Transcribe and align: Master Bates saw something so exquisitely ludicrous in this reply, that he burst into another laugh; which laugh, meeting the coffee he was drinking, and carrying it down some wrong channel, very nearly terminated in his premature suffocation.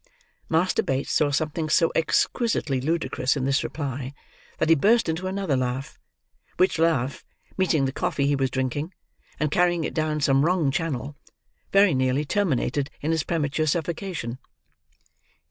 Master 0.49 0.81
Bates 0.81 1.11
saw 1.11 1.29
something 1.29 1.69
so 1.69 1.91
exquisitely 1.95 2.81
ludicrous 2.81 3.37
in 3.37 3.45
this 3.45 3.63
reply, 3.63 4.15
that 4.57 4.67
he 4.69 4.73
burst 4.73 5.07
into 5.07 5.27
another 5.27 5.55
laugh; 5.55 5.99
which 6.57 6.79
laugh, 6.79 7.23
meeting 7.55 7.85
the 7.85 7.91
coffee 7.91 8.25
he 8.25 8.35
was 8.35 8.49
drinking, 8.49 8.95
and 9.39 9.51
carrying 9.51 9.83
it 9.83 9.93
down 9.93 10.19
some 10.19 10.43
wrong 10.43 10.71
channel, 10.71 11.15
very 11.71 11.93
nearly 11.93 12.25
terminated 12.25 12.89
in 13.01 13.11
his 13.11 13.21
premature 13.21 13.67
suffocation. 13.67 14.39